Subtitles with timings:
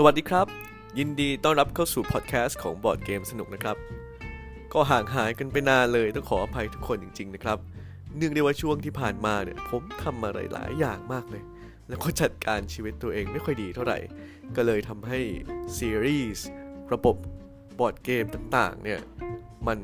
[0.00, 0.46] สวัสดีครับ
[0.98, 3.76] ยินดีต้อนรับเข้าสู่พอดแคสต์ของบอร์ดเกมสนุกนะครับ
[4.72, 7.58] ก็ห่างหายกันไปนานเลยต้องขออภัยทุกคนจริง ๆ นะครับ
[8.16, 11.42] เนื่องด้วยว่าช่วงที่ผ่านมาเนี่ย ผมทำอะไรหลายอย่างมากเลย
[11.88, 13.98] แล้วก็จัดการชีวิตตัวเองไม่ค่อยดีเท่าไหร่
[14.56, 15.18] ก็เลยทำให้
[15.78, 16.48] ซีรีส์
[16.92, 17.16] ระบบ
[17.78, 19.00] บอร์ดเกมต่างๆเนี่ย
[19.66, 19.78] มัน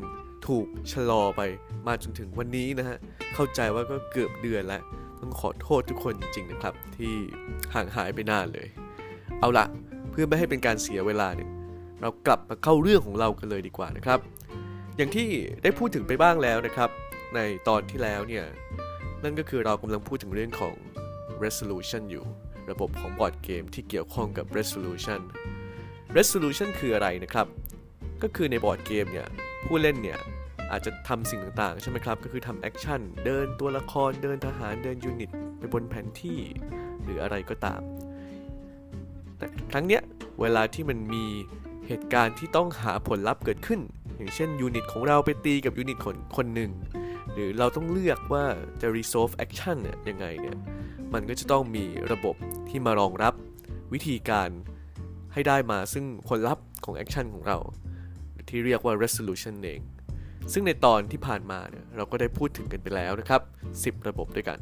[0.47, 1.41] ถูกชะลอไป
[1.87, 2.99] มาจนถึงวันนี้นะฮะ
[3.35, 4.83] เข้าใจว่าก็เกือบเดือนแล้ว
[5.21, 7.15] ต้องขอโทษทุกคนจริง ๆ นะครับ ที่
[7.75, 8.69] ห่างหายไปนานเลย
[9.41, 9.67] เอาละ
[10.15, 11.51] เพื่อไม่ให้เป็นการเสียเวลาเนี่ย
[12.01, 14.21] เรากลับมาเข้าเรื่องของเรากันเลยดีกว่านะครับ
[14.97, 15.29] อย่างที่
[15.63, 16.91] ได้พูดถึงไปบ้างแล้วนะครับ
[17.35, 18.45] ในตอนที่แล้วเนี่ย
[19.23, 20.75] นั่นก็คือเรากำลังพูดถึงเรื่องของ
[21.45, 22.25] resolution อยู่
[22.71, 25.21] ระบบของบอร์ดเกมที่เกี่ยวข้องกับ resolution
[26.17, 27.47] resolution คืออะไรนะครับ
[28.23, 29.29] ก็คือในบอร์ดเกมเนี่ย
[29.67, 30.19] ผู้เล่นเนี่ย
[30.71, 36.41] อาจจะทำสิ่งต่างๆ ใช่ไหมครับ ก็คือทำ action เดินตัวละคร เดินทหาร เดิน unit ไปบนแผนที่
[37.03, 37.81] หรืออะไรก็ตาม
[39.45, 40.03] แต่ครั้งเนี้ย
[40.41, 41.25] เวลาที่มันมี
[41.87, 43.81] เหตุการณ์ที่ต้องหาผลลัพธ์เกิดขึ้น
[44.17, 46.71] อย่างเช่น unit ของเราไปตีกับ unit คนคนหนึ่ง
[47.33, 48.45] หรือเราต้องเลือกว่า
[48.81, 50.57] จะ resolve action เนี่ยยังไงเนี่ย
[51.15, 52.37] มันก็จะต้องมีระบบ
[52.69, 53.35] ที่มารองรับ
[53.93, 54.51] วิธีการ
[55.33, 57.59] ให้ได้มาซึ่งผลลัพธ์ของ action ของเรา
[58.49, 59.81] ที่เรียกว่า resolution เอง
[60.53, 63.43] ซึ่งในตอนที่ผ่านมาเนี่ยเราก็ได้พูดถึงกันไปแล้วนะครับ
[63.75, 64.59] 10 ระบบด้วยกัน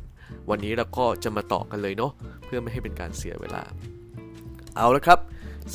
[0.50, 2.12] วันนี้เราก็จะมาต่อกันเลยเนาะ
[2.44, 3.62] เพื่อไม่ให้เป็นการเสียเวลา
[4.76, 5.18] เอาละครับ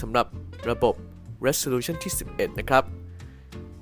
[0.02, 0.28] สำหรับ
[0.70, 0.96] ระบบ
[1.48, 2.84] resolution ที่ 11 นะครับ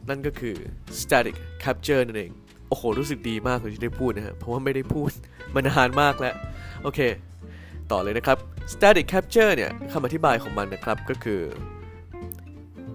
[0.09, 0.55] นั่นก็คือ
[0.99, 2.31] static capture นั่นเอง
[2.69, 5.11] โอ้โห รู้สึกดีมากเลยที่ได้พูดนะฮะเพราะว่าไม่ได้พูด
[5.53, 6.36] มานานมากแล้ว
[6.83, 6.99] โอเค
[7.91, 8.38] ต่อเลยนะครับ
[8.73, 11.41] static capture เนี่ยคำอธิบายของมันนะครับก็คือ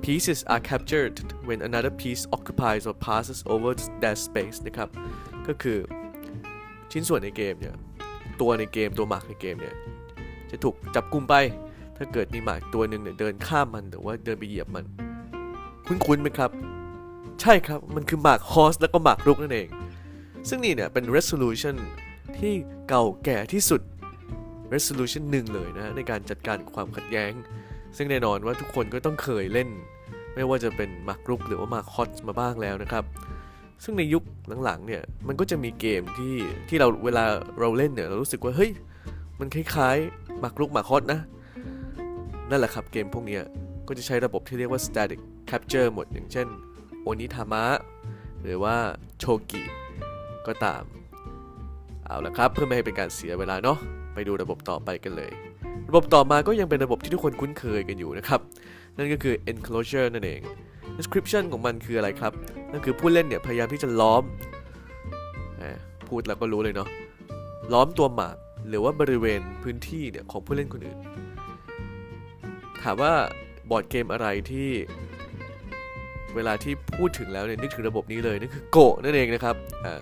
[0.05, 1.15] pieces are captured
[1.47, 3.71] when another piece occupies or passes over
[4.03, 4.89] that space นะครับ
[5.47, 5.79] ก็คือ
[6.93, 7.75] ชิ้นส่วนในเกมเนี่ย
[8.41, 9.75] ตัวในเกมตัวหมากในเกมเนี่ย
[10.51, 11.35] จะถูกจับกลุ่มไป
[12.03, 14.85] ถ้าเกิดมีหมากตัวหนึ่งเนี่ยเดินข้ามมันหรือว่าเดินไปเหยียบมัน
[15.87, 16.51] คุ้นๆไหมครับ
[17.41, 19.69] ใช่ครับมันคือหมากฮอสแล้วก็หมากรุกนั่นเอง
[20.49, 21.77] ซึ่งนี่เนี่ยเป็น resolution
[22.39, 22.55] ที่
[22.89, 23.81] เก่าแก่ที่สุด
[24.75, 27.33] resolution หนึ่งเลยนะในการจัดการความขัดแย้ง
[27.97, 29.69] ซึ่งแน่นอนว่าทุกคนก็ต้องเคยเล่น
[30.35, 33.05] ไม่ว่าจะเป็นหมากรุกหรือว่าหมากฮอตมาบ้างแล้วนะครับ
[33.85, 34.23] ซึ่งในยุค
[34.65, 36.35] หลังๆเนี่ยมันก็จะมีเกมที่
[36.69, 37.25] ที่เราเวลา
[37.61, 38.71] เราเล่นเนี่ยเรารู้สึกว่าเฮ้ย
[39.41, 41.21] มันคล้ายๆหมากรุกหมากฮอตนะ
[42.51, 43.39] นั่นแหละครับเกมพวกนี้
[43.89, 46.47] ก็จะใช้ระบบที่เรียกว่า static capture หมดอย่างเช่น
[47.03, 47.65] โอนิทามะ
[48.43, 48.77] หรือว่า
[49.19, 49.63] โชกิ
[50.47, 50.83] ก็ตาม
[52.05, 53.79] เอาละครับเพื่อไม่ให้เป็นการเสียเวลาเนาะ
[54.15, 55.31] ไปดูระบบต่อไปกันเลย
[55.89, 58.41] ระบบต่อมาก็ยังเป็นระบบที่ทุกคนคุ้นเคยกันอยู่นะครับ
[58.97, 60.41] นั่นก็คือ enclosure นั่นเอง
[60.99, 62.33] description ของมันคืออะไรครับ
[62.73, 64.23] นั่นคือผู้เล่นเนี่ยพยายามที่จะล้อม
[65.57, 65.65] แหม
[66.09, 66.89] พูดแล้วก็รู้เลยเนาะ
[67.73, 68.37] ล้อมตัวหมาก
[68.69, 70.99] หรือว่าบริเวณพื้นที่เนี่ยของผู้เล่นคนอื่น
[72.83, 73.13] ถามว่า
[73.71, 74.69] บอร์ดเกมอะไรที่
[76.35, 80.01] เวลาที่พูดถึงแล้วเนี่ยนึกถึงระบบนี้เลยนั่นคือโกะนั่นเองนะครับอ่า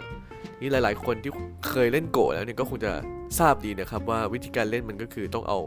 [0.60, 1.32] นี่หลาย ๆ คนที่
[1.68, 2.92] เคยเล่นโกะแล้วเนี่ยก็คงจะ
[3.38, 5.58] ทราบดีนะครับว่าวิธีการเล่นมันก็คือต้องเอา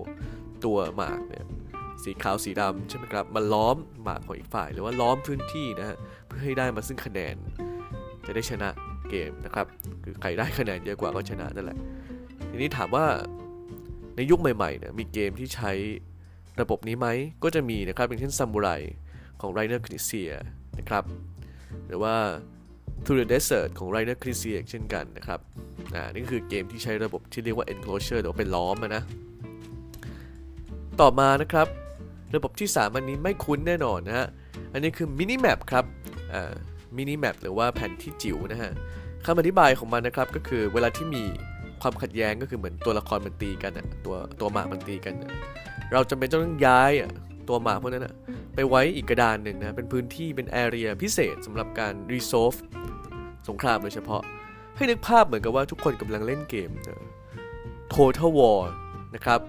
[0.66, 1.46] ตัวหมากเนี่ย
[2.04, 7.36] สีขาวสีดำใช่ไหมครับมาล้อมหมากของอีกฝ่าย หรือว่าล้อมพื้นที่นะฮะเพื่อให้ได้มาซึ่งคะแนน
[8.26, 8.70] จะได้ชนะ
[9.10, 9.68] เกมนะครับ
[10.04, 11.78] คือใครได้คะแนนเยอะกว่าก็ชนะนั่นแหละ
[12.50, 13.06] ทีนี้ถามว่า
[14.16, 15.72] ในยุคใหม่ๆเนี่ยมีเกมที่ใช้
[16.62, 17.08] ระบบนี้ไหม
[17.44, 18.70] ก็จะมีนะครับอย่างเช่นซามูไร
[19.42, 20.32] ของ r รเนอร์คริเซีย
[20.80, 21.04] นะครับ
[21.88, 22.16] หรือว่า
[23.06, 25.40] Through the Desert ของ r รเนอร์คริเซียเช่นกันนะครับ
[25.96, 29.04] อ่า นี่คือเกมที่ใช้ระบบที่เรียกว่า enclosure หรือว่าเป็นล้อมอะนะ
[31.02, 31.68] ต่อมานะครับ
[32.36, 34.28] ระบบที่ 3 อันนี้ไม่คุ้นแน่นอนนะฮะ
[34.74, 35.86] อันนี้คือ mini map ครับ
[36.34, 36.54] อ่า
[36.98, 38.72] mini map หรือว่าแผนที่จิ๋วนะฮะ
[39.26, 41.24] คำอธิบายของมันนะครับก็คือเวลาที่มี
[41.82, 45.14] ความขัดแย้งก็คือเหมือนตัวละครมันตีกันอะตัวตัวหมากมันตีกัน
[45.94, 47.10] เราจำเป็นต้องย้ายอะ
[47.50, 48.14] ตัวหมากพวกนั้นอะ
[48.56, 52.58] ไปไว้อีกกระดานหนึ่งนะเป็นพื้นที่เป็นแอเรียพิเศษสำหรับการ resolve
[53.50, 54.22] สงครามโดยเฉพาะ
[54.76, 57.04] ให้นึกภาพเหมือนกับว่าทุกคนกำลังเล่นเกมเอ่อ
[57.94, 58.62] Total War
[59.16, 59.40] นะครับ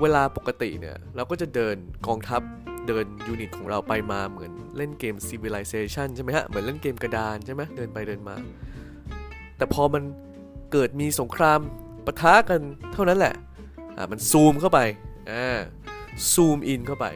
[0.00, 2.42] เวลาปกติเนี่ยเราก็จะเดินกองทัพ
[2.88, 8.36] เดินยูนิตของเราไปมาเหมือนเล่นเกม Civilization ใช่ไหมฮะ เหมือนเล่นเกมกระดานใช่ไหมเดินไปเดินมา
[9.56, 10.02] แต่พอมัน
[10.72, 11.58] เกิดมีสงคราม
[12.06, 12.60] ปะทะกัน
[12.92, 13.34] เท่านั้นแหละ
[13.96, 14.80] อ่ามันซูมเข้าไป
[15.30, 15.60] อ่า
[16.32, 17.06] zoom in เข้าไป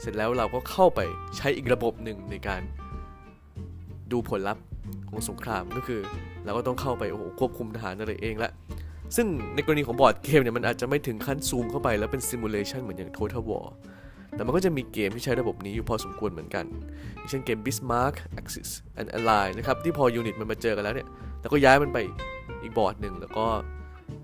[0.00, 1.00] เสร็จแล้วเราก็เข้าไป
[1.36, 2.62] ใช้อีกระบบหนึ่งในการ
[4.12, 4.64] ดูผลลัพธ์
[5.08, 6.00] ของสงครามก็คือ
[6.44, 8.50] เราก็ต้องเข้าไปโอ้โหควบคุมทหารอะไรเองละ
[9.16, 13.66] ซึ่งในกรณีของบอร์ดเกมเนี่ยมันอาจจะไม่ถึงขั้นซูมเข้าไปแล้วเป็น simulation เหมือนอย่าง Total War
[14.34, 16.64] แต่มันก็จะมีเกมที่ใช้ระบบนี้อยู่พอสมควรเหมือนกัน
[17.16, 18.70] อย่างเช่นเกม Bismarck Axis
[19.00, 21.08] and Allies นะครับ ที่พอ unit มันมาเจอกันแล้วเนี่ย
[21.40, 21.98] แล้วก็ย้ายมันไป
[22.66, 23.46] อีกบอร์ดหนึ่งแล้วก็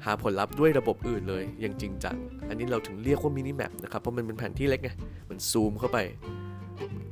[0.04, 2.16] หาผลลัพธ์ด้วยระบบอื่นเลยอย่างจริงจัง
[2.48, 4.90] อันนี้เราถึงเรียกว่า mini map นะครับ เพราะมันเป็นแผนที่เล็กไง
[5.30, 5.98] มันซูมเข้าไป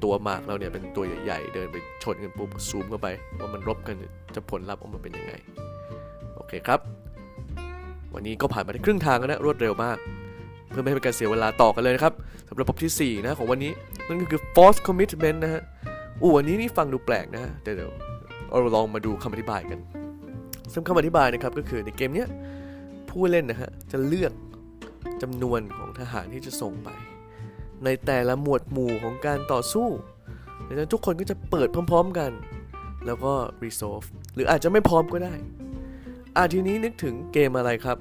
[0.02, 3.96] ตัวหมากเราเนี่ยเป็นตัวใหญ่ๆ เดินไปชนกันปุ๊บซูมเข้าไป ว่ามันรบกัน
[4.34, 5.32] จะผลลัพธ์ออกมาเป็นยังไง
[6.36, 6.80] โอเคครับ
[8.14, 9.98] วันนี้ก็ผ่านมาได้ครึ่งทางแล้วนะรวดเร็วมาก
[10.70, 12.14] เพื่อไม่ให้เป็นการเสียเวลาต่อกันเลยนะครับ
[12.48, 13.72] สำหรับระบบที่ 4 นะของวันนี้
[14.08, 15.62] นั่นก็คือ force commitment นะฮะ
[16.22, 17.92] อู้อันนี้นี่ฟังดูแปลกนะฮะแต่เดี๋ยว
[18.48, 19.78] เราลองมาดูคำอธิบายกัน
[20.72, 22.28] ซึ่งคำอธิบายนะครับก็คือในเกมเนี้ย
[23.08, 24.32] ผู้เล่นนะฮะจะเลือก
[25.22, 26.88] จำนวนของทหารที่จะส่งไป
[27.84, 29.88] ในแต่ละหมวดหมู่ของการต่อสู้
[30.66, 32.30] ดังนั้นทุกคนก็จะเปิดพร้อม ๆกัน
[33.06, 33.32] แล้วก็
[33.64, 35.34] resolve หรืออาจจะไม่พร้อมก็ได้
[36.36, 37.98] อาทีนี้นึกถึงเกมอะไรครับ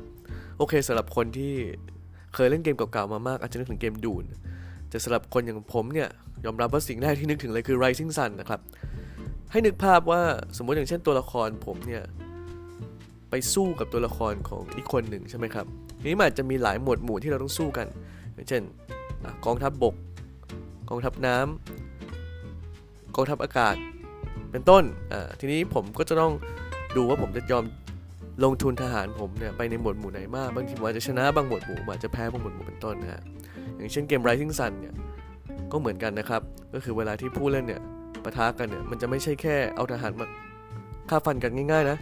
[0.57, 1.53] โอเคสำหรับคนที่
[2.35, 4.23] เคยเล่นเกมเก่าๆมามาก อาจจะนึกถึงเกมดูน
[4.89, 6.09] แต่สำหรับคนอย่างผมเนี่ย
[6.45, 8.59] ยอมรับว่าสิ่งแรกที่นึกถึงเลยคือ Rising Sun นะครับ
[9.51, 10.21] ให้นึกภาพว่า
[10.57, 12.03] สมมติอย่างเช่นตัวละครผมเนี่ย
[13.29, 15.65] ไปสู้กับตัวละครของอีกคนหนึ่งใช่ไหมครับ
[15.99, 17.87] ทีนี้มันอาจจะมีหลายหมวดหมู่ที่เราต้องสู้กัน
[18.33, 18.61] อย่างเช่น
[19.45, 19.95] กองทัพบบก
[20.89, 23.75] กองทัพน้ำกองทัพอากาศ
[24.51, 24.83] เป็นต้น
[25.39, 26.33] ทีนี้ผมก็จะต้อง
[26.95, 27.63] ดูว่าผมจะยอม
[28.43, 33.21] ลงทุนทหารผมเนี่ยไปในหมวดหมู่ไหนมาก บางทีผมอาจจะชนะบางหมวดหมู่อาจจะแพ้บางหมวดหมู่เป็นต้นนะฮะ
[33.77, 34.93] อย่างเช่นเกม Rising Sun เนี่ย
[35.71, 36.41] ก็เหมือนกันนะครับ
[36.73, 37.81] ก็คือเวลาที่ผู้เล่นเนี่ย
[38.23, 40.25] ปะทะกันเนี่ย มันจะไม่ใช่แค่เอาทหารมา
[41.09, 41.97] ฆ่าฟันกันง่ายๆนะ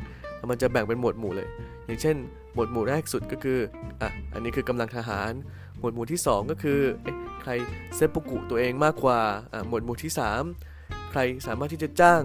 [0.50, 1.48] มันจะแบ่งเป็นหมวดหมู่เลย
[1.86, 2.16] อย่างเช่น
[2.54, 3.60] หมวดหมู่แรกสุดก็คือ
[4.02, 5.32] อะอันนี้คือกำลังทหาร
[5.80, 6.80] หมวดหมู่ที่ 2 ก็คือ
[7.42, 7.52] ใคร
[7.96, 9.20] เซปุกุตัวเองมากกว่า
[9.54, 10.12] อะหมวดหมู่ที่
[10.60, 12.24] 3 ใครสามารถที่จะจ้าง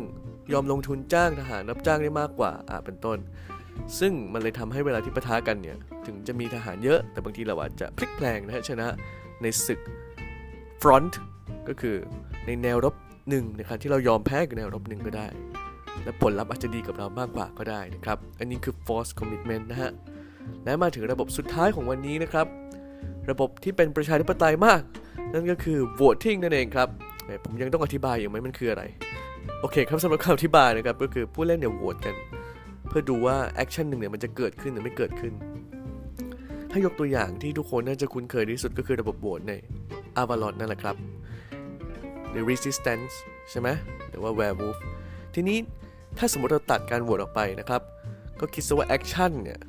[0.52, 3.18] ยอมลงทุนจ้างทหารรับจ้างได้มากกว่าอะเป็นต้น
[4.00, 5.76] ซึ่งมันเลยทำให้เวลาที่ปะทะกันเนี่ย
[6.06, 8.88] ถึงจะมีทหารเยอะ แต่บางทีเราอาจจะพลิกแพลงนะฮะชนะ
[9.42, 9.80] ในศึก
[10.82, 11.12] front
[11.68, 11.96] ก็คือ
[12.46, 12.94] ในแนวรบ
[13.30, 15.26] หนึ่งนะครับที่เรายอมแพ้กับแนวรบหนึ่งก็ได้
[16.04, 19.90] และผลลัพธ์อาจจะดีกับเรามากกว่าก็ได้นะครับ อันนี้คือ force commitment นะฮะ
[20.64, 22.46] และมาถึงระบบสุดท้ายของวันนี้นะครับ
[23.30, 24.80] ระบบที่เป็นประชาธิปไตยมาก
[25.32, 26.88] นั่นก็คือ voting นั่นเองครับ
[27.44, 28.84] ผมยังต้องอธิบายอยู่ไหมมันคืออะไร
[29.60, 32.14] โอเคครับสำหรับคำอธิบายนะครับก็คือผู้เล่นเนี่ยโหวตกัน
[32.88, 35.32] เพื่อดูว่า action หนึ่งเนี่ยมันจะเกิดขึ้นหรือไม่เกิดขึ้น
[36.70, 39.52] ถ้ายกตัวอย่างที่ทุกคนน่าจะคุ้นเคยที่สุดก็คือระบบโหวตใน
[40.20, 40.96] Avalon นั่นแหละครับ
[42.30, 43.12] หรือ Resistance
[43.50, 43.68] ใช่ไหม
[44.08, 44.78] หรือว่า Werewolf
[45.34, 45.58] ทีนี้
[46.18, 47.82] ถ้าสมมติเราตัดการโหวตออกไปนะครับ
[48.40, 49.60] ก็คิดซะว่า action เนี่ย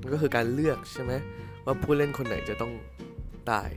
[0.00, 1.12] มันก็คือการเลือกใช่ไหม
[1.64, 2.72] ว่าผู้เล่นคนไหนจะต้อง
[3.50, 3.70] ตาย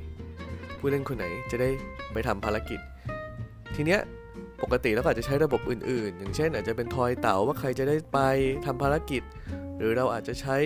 [0.79, 1.69] ผู้เล่นคนไหนจะได้
[2.13, 2.79] ไปทำภารกิจ
[3.75, 4.01] ทีเนี้ย
[4.63, 8.19] ปกติแล้วอาจจะใช้ระบบอื่นๆ อย่างเช่น อาจจะเป็นทอยเต๋าว่าใครจะได้ไป
[8.65, 9.23] ทำภารกิจ
[9.77, 10.57] หรือเราอาจจะใช้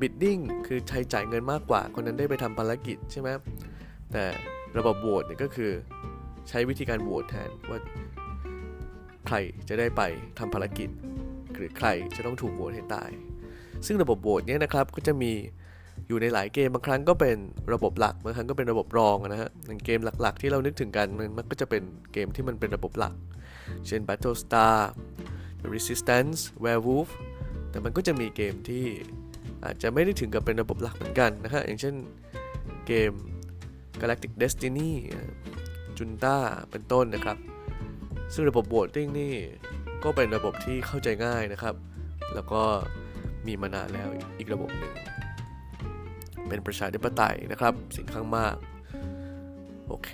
[0.00, 3.28] บิดดิ้งคือใช้จ่ายเงินมากกว่า คนนั้นได้ไปทำภารกิจใช่ไหม
[4.12, 4.24] แต่
[4.78, 5.70] ระบบโหวตเนี่ยก็คือ
[6.48, 7.78] ใช้วิธีการโหวตแทนว่า
[9.26, 9.36] ใคร
[9.68, 10.02] จะได้ไป
[10.38, 10.88] ทำภารกิจ
[11.54, 13.10] หรือใครจะต้องถูกโหวตให้ตาย
[13.86, 15.32] ซึ่งระบบโหวตเนี่ยนะครับก็จะมี
[16.08, 17.36] อยู่ในหลายเกมบางครั้งก็เป็น
[17.72, 21.06] ระบบหลักบางครั้งก็เป็นระบบรองนะฮะอย่างเกมหลักๆ ที่เรานึกถึงกัน
[21.38, 21.82] มันก็จะเป็น
[22.12, 23.14] เกมที่มันเป็นระบบหลัก
[23.86, 24.74] เช่น Battlestar
[25.74, 27.08] Resistance Werewolf
[27.70, 28.84] แต่มันก็จะมีเกมที่
[29.64, 31.94] อาจจะไม่ได้ถึงกับเป็นระบบหลักเหมือนกันนะฮะอย่างเช่น
[32.86, 33.12] เกม
[34.00, 34.90] Galactic Destiny
[35.98, 36.36] จุนต้า
[36.70, 37.36] เป็นต้นนะครับ
[38.34, 39.34] ซึ่งระบบโหวตติ้งนี่
[40.04, 41.74] ก็เป็นระบบที่เข้าใจง่ายนะครับ
[42.34, 42.62] แล้วก็
[43.46, 44.08] มีมานานแล้ว
[44.38, 44.94] อีกระบบหนึ่ง
[46.48, 48.56] เป็นประชาธิปไตยนะครับสิ่งข้างมาก
[49.88, 50.10] โอเค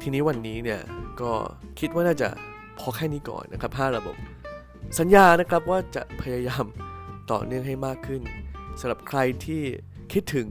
[0.00, 0.80] ทีนี้วันนี้เนี่ย
[1.20, 1.32] ก็
[1.80, 2.28] คิดว่าน่าจะ
[2.78, 4.16] พอแค่นี้ก่อนนะครับ5ระบบ
[4.98, 6.64] สัญญานะครับว่าจะพยายาม
[7.32, 8.22] ต่อเนื่องให้มากขึ้น
[8.80, 9.62] สำหรับใครที่
[10.12, 10.46] คิดถึง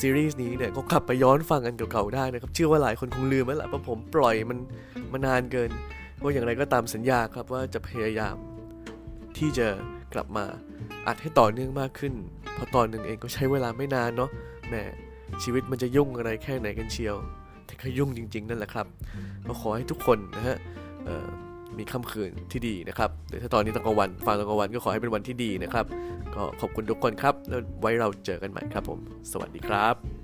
[0.00, 4.58] ซีรีส์นี้เนี่ยก็กลับไปย้อนฟังกันเก่าๆได้นะครับเชื่อว่าหลายคนคงลืมแล้วแหละเพราะผมปล่อยมัน
[5.12, 5.70] มานานเกิน
[6.22, 8.36] ว่าอย่างไรก็ตามสัญญาครับว่าจะพยายาม
[9.38, 9.66] ที่จะ
[10.14, 10.44] กลับมา
[11.06, 12.14] อัดให้ต่อเนื่องมากขึ้น
[12.54, 14.30] เพราะตอนหนึ่งเองก็ใช้เวลาไม่นานเนาะ
[14.68, 14.74] แหม
[15.42, 17.16] ชีวิตมันจะยุ่งอะไรแค่ไหนกันเชียว
[17.66, 18.86] แต่ก็ยุ่งจริง ๆ นั่นแหละครับ
[19.46, 20.56] ก็ขอให้ทุกคนนะฮะ
[21.78, 25.86] มีค่ำคืนที่ดีนะครับหรือถ้าตอนนี้ตอนกลางวันฟังตอนกลางวันก็ขอให้เป็นวันที่ดีนะครับ
[26.34, 28.98] ก็ขอบคุณทุกคนครับแล้วไว้เราเจอกันใหม่ครับผม
[29.32, 30.19] สวัสดีครับ